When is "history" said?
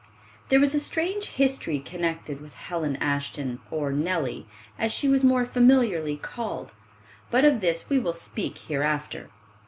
1.27-1.77